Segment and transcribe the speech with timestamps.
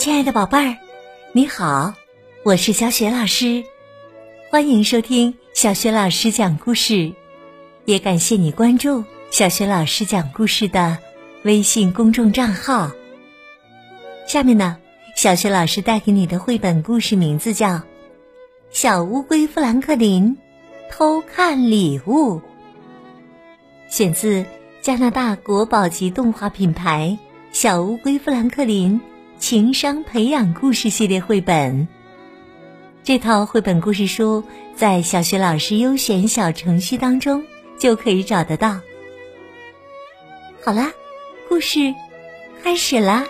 [0.00, 0.78] 亲爱的宝贝儿，
[1.32, 1.92] 你好，
[2.42, 3.62] 我是小雪老师，
[4.50, 7.12] 欢迎收听小雪老师讲故事，
[7.84, 10.96] 也感谢你关注小雪老师讲故事的
[11.42, 12.92] 微信公众账号。
[14.26, 14.78] 下面呢，
[15.16, 17.68] 小雪老师带给你的绘本故事名字叫
[18.70, 20.38] 《小乌龟富兰克林
[20.90, 22.36] 偷看礼物》，
[23.90, 24.46] 选自
[24.80, 27.18] 加拿大国宝级动画品牌
[27.52, 28.98] 《小乌龟富兰克林》。
[29.40, 31.88] 情商培养故事系列绘本，
[33.02, 34.44] 这套绘本故事书
[34.76, 37.42] 在小学老师优选小程序当中
[37.78, 38.78] 就可以找得到。
[40.62, 40.92] 好啦，
[41.48, 41.92] 故事
[42.62, 43.24] 开始啦！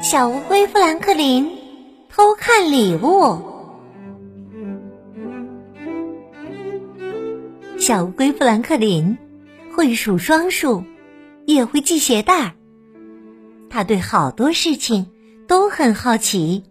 [0.00, 1.50] 小乌龟富兰克林
[2.08, 3.36] 偷看礼物。
[7.76, 9.18] 小乌龟富兰克林
[9.74, 10.82] 会数双数。
[11.54, 12.52] 也会系鞋带儿。
[13.70, 15.10] 他对好多事情
[15.46, 16.62] 都很好奇，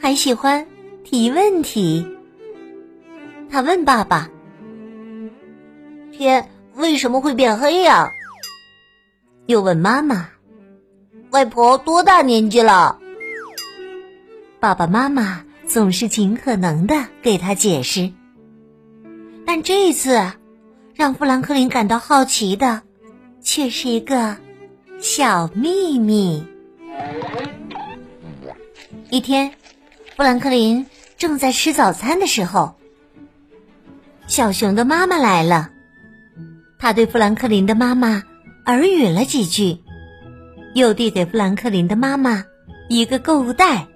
[0.00, 0.68] 还喜欢
[1.02, 2.06] 提问题。
[3.50, 4.30] 他问爸爸
[6.12, 8.12] ：“天为什么会变黑呀？”
[9.46, 10.28] 又问妈妈
[11.30, 13.00] ：“外婆多大年纪了？”
[14.60, 18.12] 爸爸妈妈总是尽可能的给他解释，
[19.44, 20.32] 但这一次
[20.94, 22.82] 让富兰克林感到好奇的。
[23.48, 24.36] 却是一个
[25.00, 26.44] 小秘密。
[29.08, 29.54] 一天，
[30.14, 30.84] 富兰克林
[31.16, 32.74] 正在吃早餐的时候，
[34.26, 35.70] 小熊的妈妈来了。
[36.78, 38.22] 他对富兰克林的妈妈
[38.66, 39.78] 耳语了几句，
[40.74, 42.44] 又递给富兰克林的妈妈
[42.90, 43.86] 一个购物袋。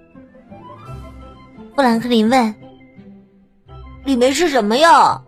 [1.75, 2.55] 富兰克林问
[4.03, 5.21] ：“里面是什么呀？”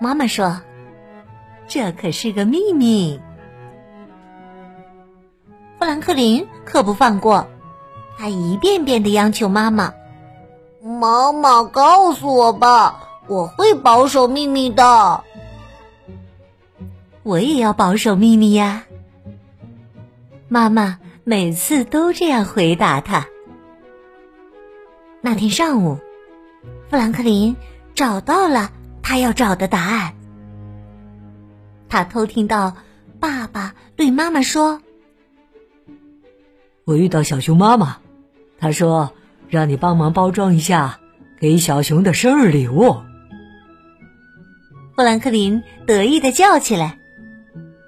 [0.00, 0.62] 妈妈说。
[1.68, 3.20] 这可是个秘密。
[5.78, 7.46] 富兰克林可不放过，
[8.18, 9.92] 他一遍遍的央求妈妈
[10.80, 15.22] ：“妈妈，告诉我吧，我会保守秘密的。”
[17.22, 18.84] 我也要保守秘密呀。
[20.48, 23.26] 妈妈每次都这样回答他。
[25.20, 25.98] 那天上午，
[26.88, 27.54] 富兰克林
[27.94, 28.70] 找到了
[29.02, 30.15] 他要找的答案。
[31.88, 32.76] 他偷听到
[33.20, 34.80] 爸爸对妈妈说
[36.84, 37.98] ：“我遇到小熊妈妈，
[38.58, 39.12] 她说
[39.48, 40.98] 让你帮忙包装一下
[41.38, 42.96] 给小熊的生日礼物。”
[44.96, 46.98] 富兰克林得意的叫起来：“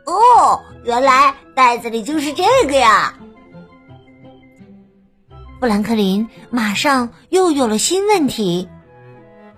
[0.06, 3.14] 哦，原来袋子里就是这个呀！”
[5.58, 8.68] 富兰克林马上又有了新问题，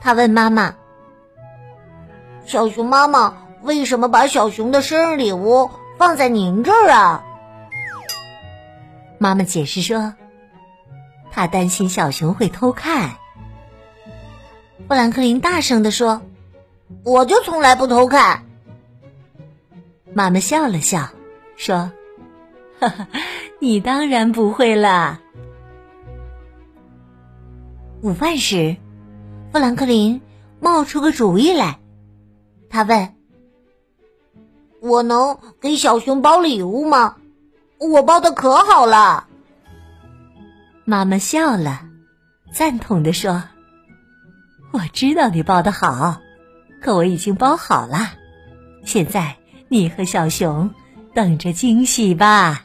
[0.00, 0.76] 他问妈妈
[2.46, 7.24] ：“小熊妈妈。”为什么把小熊的生日礼物放在您这儿啊？
[9.18, 10.14] 妈妈解释说，
[11.30, 13.16] 她担心小熊会偷看。
[14.88, 16.22] 富兰克林大声的说
[17.04, 18.44] ：“我就从来不偷看。”
[20.14, 21.10] 妈妈笑了笑，
[21.56, 21.92] 说
[22.80, 23.08] ：“哈哈，
[23.60, 25.20] 你当然不会了。”
[28.02, 28.78] 午饭时，
[29.52, 30.22] 富兰克林
[30.58, 31.78] 冒出个主意来，
[32.70, 33.19] 他问。
[34.80, 37.16] 我能给小熊包礼物吗？
[37.78, 39.26] 我包的可好了。
[40.84, 41.82] 妈妈笑了，
[42.52, 43.42] 赞同的说
[44.72, 46.20] ：“我知道你包的好，
[46.82, 48.12] 可我已经包好了。
[48.84, 49.36] 现在
[49.68, 50.74] 你和小熊
[51.14, 52.64] 等着惊喜吧。”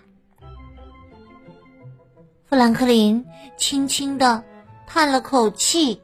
[2.49, 3.25] 富兰克林
[3.57, 4.43] 轻轻的
[4.87, 6.01] 叹了口气：“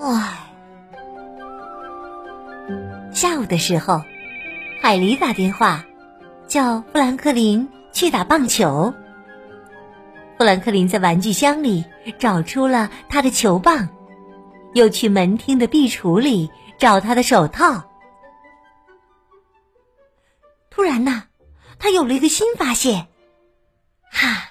[0.00, 0.50] 唉。”
[3.12, 4.02] 下午的时候。
[4.80, 5.84] 海狸打电话，
[6.46, 8.94] 叫富兰克林去打棒球。
[10.38, 11.84] 富兰克林在玩具箱里
[12.18, 13.88] 找出了他的球棒，
[14.74, 17.84] 又去门厅的壁橱里找他的手套。
[20.70, 21.24] 突然呢，
[21.78, 23.08] 他有了一个新发现，
[24.10, 24.44] 哈！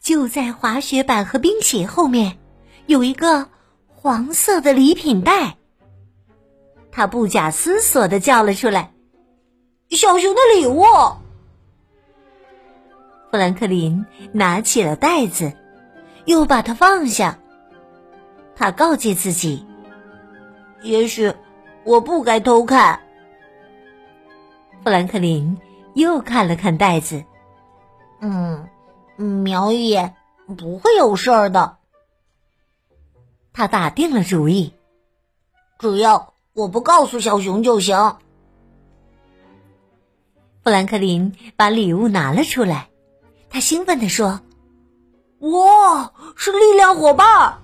[0.00, 2.38] 就在滑雪板和冰鞋后面，
[2.86, 3.48] 有一个
[3.88, 5.56] 黄色的礼品袋。
[6.90, 8.92] 他不假思索的叫了出来。
[9.96, 10.82] 小熊的礼物。
[13.30, 15.52] 富兰克林拿起了袋子，
[16.24, 17.38] 又把它放下。
[18.54, 19.66] 他告诫自己
[20.82, 21.32] ：“也许
[21.84, 23.00] 我不该偷看。”
[24.84, 25.58] 富兰克林
[25.94, 27.24] 又看了看袋子，
[28.20, 28.68] 嗯，
[29.16, 30.14] 瞄一眼
[30.58, 31.76] 不会有事儿的。
[33.52, 34.74] 他打定了主意，
[35.78, 38.16] 只要我不告诉小熊就行。
[40.64, 42.88] 富兰克林把礼物拿了出来，
[43.50, 44.40] 他兴奋地说
[45.40, 47.58] ：“哇，是力量伙伴！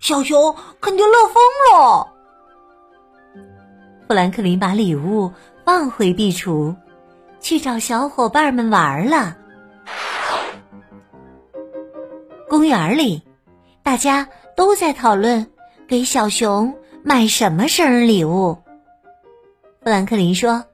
[0.00, 2.08] 小熊肯定乐疯了。”
[4.08, 5.30] 富兰克林把礼物
[5.66, 6.74] 放回壁橱，
[7.38, 9.36] 去找小伙伴们玩了。
[12.48, 13.22] 公园里，
[13.82, 15.50] 大家都在讨论
[15.86, 16.74] 给小熊
[17.04, 18.56] 买什么生日礼物。
[19.82, 20.64] 富兰克林说。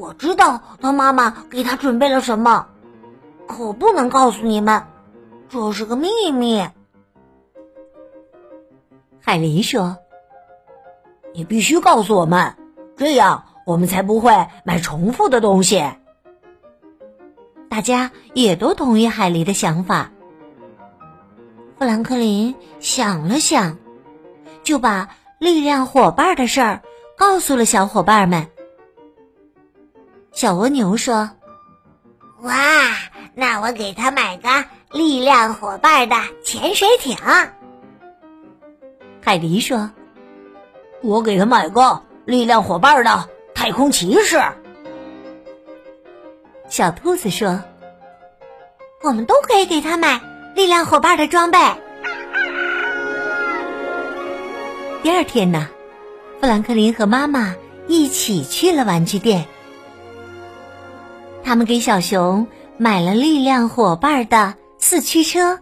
[0.00, 2.68] 我知道他妈妈给他准备了什么，
[3.46, 4.84] 可不能告诉你们，
[5.50, 6.66] 这是个秘密。
[9.20, 9.98] 海狸说
[11.34, 12.56] ：“你必须告诉我们，
[12.96, 15.84] 这样我们才不会买重复的东西。”
[17.68, 20.12] 大家也都同意海狸的想法。
[21.78, 23.76] 富兰克林想了想，
[24.62, 26.82] 就把力量伙伴的事儿
[27.18, 28.48] 告诉了小伙伴们。
[30.32, 31.30] 小蜗牛说
[32.42, 32.54] ：“哇，
[33.34, 34.48] 那我给他买个
[34.90, 37.16] 力量伙伴的潜水艇。”
[39.22, 39.90] 海狸说
[41.02, 44.40] ：“我给他买个力量伙伴的太空骑士。”
[46.70, 47.62] 小兔子说
[49.02, 50.20] ：“我们都可以给他买
[50.54, 51.58] 力量伙伴的装备。”
[55.02, 55.68] 第二天呢，
[56.40, 57.56] 富兰克林和妈妈
[57.88, 59.46] 一起去了玩具店。
[61.42, 62.46] 他们给小熊
[62.78, 65.58] 买了力量伙伴的四驱车。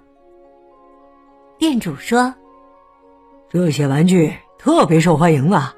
[1.59, 2.35] 店主说
[3.51, 5.75] ：“这些玩具特别受欢迎啊，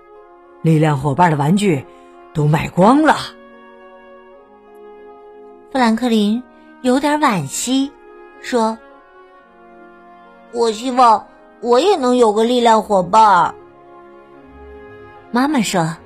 [0.62, 1.87] 力量伙伴的玩具
[2.35, 3.17] 都卖光了。”
[5.73, 6.43] 富兰克林
[6.82, 7.93] 有点惋惜，
[8.41, 8.79] 说
[10.53, 11.29] ：“我希望
[11.61, 13.55] 我也能有个力量伙伴。”
[15.31, 15.96] 妈妈说。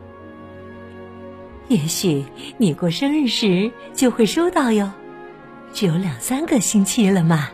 [1.68, 2.24] 也许
[2.58, 4.92] 你过生日时就会收到哟，
[5.72, 7.48] 只有两三个星期了嘛。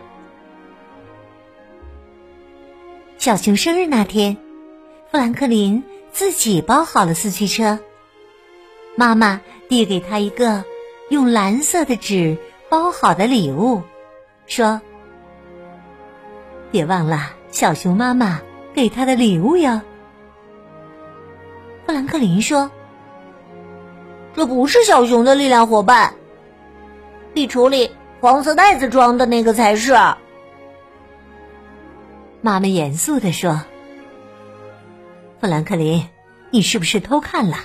[3.17, 4.35] 小熊生日那天，
[5.09, 7.79] 富兰克林自己包好了四驱车。
[8.97, 10.65] 妈妈递给他一个
[11.09, 12.37] 用蓝色的纸
[12.69, 13.81] 包好的礼物，
[14.45, 14.81] 说
[16.69, 18.41] ：“别忘了小熊妈妈
[18.73, 19.81] 给他的礼物哟。”
[21.87, 22.69] 富兰克林说。
[24.33, 26.15] 这不是小熊的力量伙伴，
[27.33, 29.93] 壁橱里黄色袋子装的那个才是。
[32.41, 33.61] 妈妈严肃地说
[35.39, 36.07] ：“富兰克林，
[36.49, 37.57] 你是不是偷看了？”“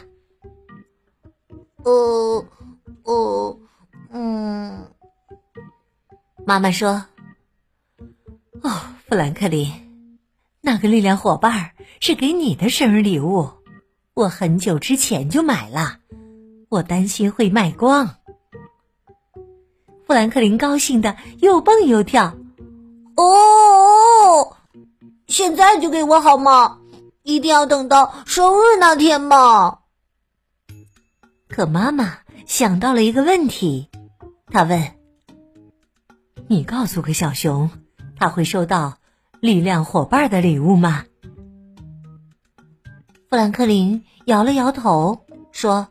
[1.85, 2.45] 呃，
[3.05, 3.59] 呃，
[4.11, 4.91] 嗯。”
[6.45, 7.07] 妈妈说
[8.63, 8.71] ：“哦，
[9.09, 9.73] 富兰克林，
[10.61, 11.71] 那个力量伙伴
[12.01, 13.49] 是给你的生日礼物，
[14.15, 16.01] 我很久之前就买了。”
[16.69, 18.17] 我担心会卖光。
[20.07, 22.37] 富兰克林高兴的又蹦又跳。
[23.17, 24.57] 哦，
[25.27, 26.79] 现在就给我好吗？
[27.23, 29.79] 一定要等到生日那天吗？
[31.49, 33.89] 可妈妈想到了一个问题，
[34.47, 34.81] 她问
[36.47, 37.71] ：“你告诉个小熊，
[38.17, 38.99] 他会收到
[39.41, 41.05] 力量伙伴的礼物吗？”
[43.29, 45.89] 富兰克林摇了摇头，说。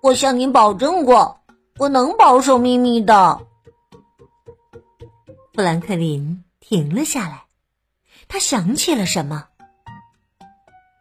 [0.00, 1.40] 我向您保证过，
[1.76, 3.40] 我能保守秘密的。
[5.52, 7.44] 富兰克林停了下来，
[8.28, 9.48] 他想起了什么。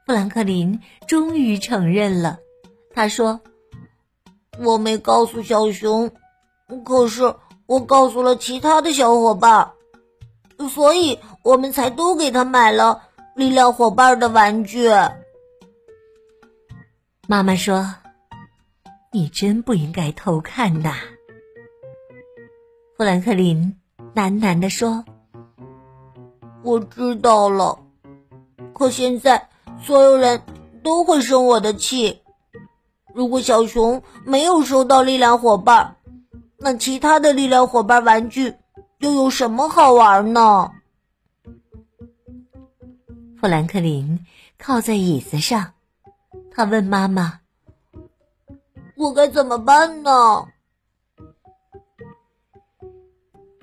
[0.06, 2.40] 富兰克林终于承认了，
[2.92, 3.40] 他说
[4.58, 6.10] ：“我没告诉小熊，
[6.84, 7.36] 可是
[7.68, 9.74] 我告诉了其他的小伙伴，
[10.72, 13.04] 所以我们才都给他买了
[13.36, 14.90] 力量伙伴的玩具。”
[17.30, 17.86] 妈妈说。
[19.12, 20.94] 你真不应该偷看呐，
[22.98, 23.78] 富兰克林
[24.14, 25.06] 喃喃地说
[26.62, 27.80] ：“我知道了，
[28.74, 29.50] 可现在
[29.82, 30.42] 所有人
[30.84, 32.22] 都会生我的气。
[33.16, 35.96] 如果小熊没有收到力量伙伴，
[36.58, 38.56] 那其他的力量伙伴玩具
[39.00, 40.72] 又有什么好玩呢？”
[43.40, 44.26] 富兰克林
[44.58, 45.74] 靠在椅子上，
[46.52, 47.40] 他问妈妈。
[48.98, 50.48] 我该怎么办呢？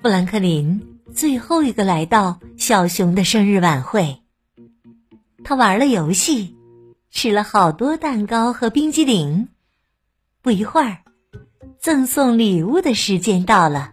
[0.01, 4.23] 富兰克林最后一个来到小熊的生日晚会，
[5.43, 6.55] 他玩了游戏，
[7.11, 9.49] 吃了好多蛋糕和冰激凌。
[10.41, 10.99] 不一会儿，
[11.81, 13.91] 赠送礼物的时间到了。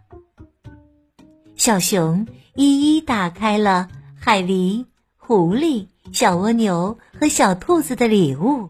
[1.56, 4.86] 小熊一一打开了海狸、
[5.18, 8.70] 狐狸、小蜗牛和小兔子的礼物。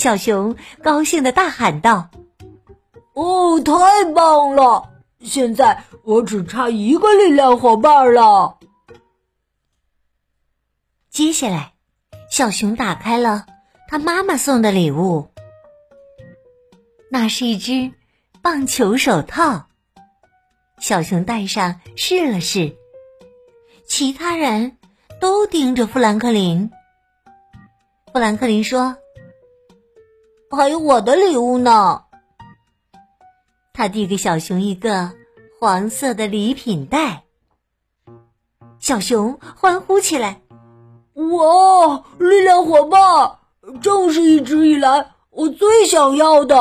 [0.00, 2.08] 小熊高兴的大喊道
[3.12, 4.88] ：“哦，太棒了！
[5.20, 8.56] 现在我只差一个力量伙伴了。”
[11.12, 11.74] 接下来，
[12.30, 13.44] 小熊打开了
[13.88, 15.28] 他妈妈送的礼物，
[17.10, 17.92] 那是一只
[18.40, 19.66] 棒球手套。
[20.78, 22.74] 小熊戴上试了试，
[23.86, 24.78] 其他人
[25.20, 26.70] 都盯着富兰克林。
[28.14, 28.96] 富兰克林说
[30.56, 32.04] ：“还有我的礼物呢。”
[33.72, 35.10] 他递给小熊一个
[35.58, 37.24] 黄色的礼品袋。
[38.78, 40.40] 小熊欢呼起来。
[41.14, 42.02] 哇！
[42.18, 43.40] 力量火爆，
[43.82, 46.56] 正是一直以来我最想要的。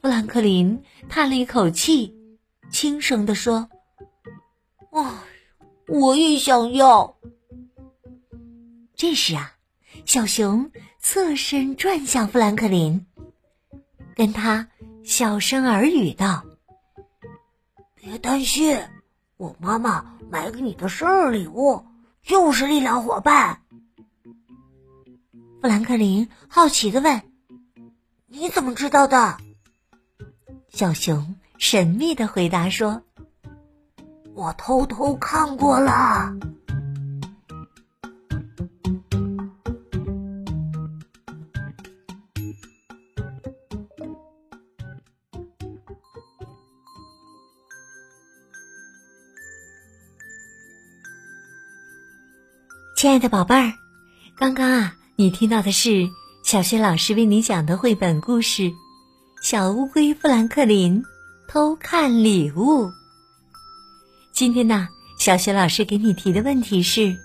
[0.00, 2.16] 富兰克林叹了一口气，
[2.70, 3.68] 轻声地说
[4.92, 5.04] ：“唉，
[5.88, 7.16] 我也想要。”
[8.96, 9.52] 这时啊，
[10.06, 10.70] 小熊
[11.10, 13.06] 侧身转向富兰克林，
[14.14, 14.68] 跟他
[15.02, 16.44] 小声耳语道
[17.96, 18.78] ：“别担心，
[19.38, 21.86] 我妈妈买给你的生日礼物。”
[22.22, 23.62] 就是力量伙伴。
[25.62, 27.22] 富兰克林好奇的问
[28.28, 29.38] ：“你怎么知道的？”
[30.68, 33.00] 小熊神秘的回答说
[34.36, 36.34] ：“我偷偷看过了。”
[52.98, 53.74] 亲爱的宝贝儿，
[54.36, 56.10] 刚刚啊，你听到的是
[56.42, 58.62] 小学老师为你讲的绘本故事
[59.40, 61.04] 《小乌龟富兰克林
[61.46, 62.86] 偷看礼物》。
[64.32, 67.16] 今天呢，小学老师给你提的问题是：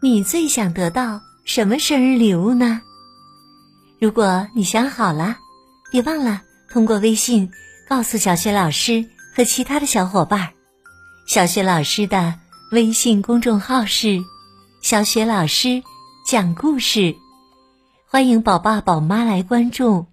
[0.00, 2.80] 你最想得到什么生日礼物呢？
[3.98, 5.36] 如果你想好了，
[5.90, 7.50] 别忘了通过微信
[7.88, 10.50] 告诉小学老师和其他的小伙伴。
[11.26, 12.38] 小学老师的
[12.70, 14.22] 微信公众号是。
[14.82, 15.82] 小雪老师
[16.24, 17.16] 讲故事，
[18.08, 20.06] 欢迎宝爸宝妈来关注。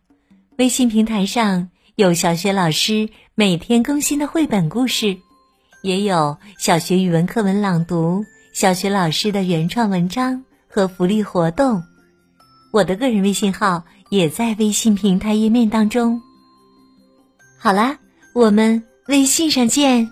[0.58, 5.17] 微信平台上有小雪老师每天更新的绘本故事，
[5.84, 11.84] 也有小学语文课文朗读、小学老师的原创文章和福利活动。
[12.72, 16.20] 我的个人微信号也在微信平台页面当中。
[17.60, 17.98] 好啦，
[18.34, 20.10] 我们微信上见。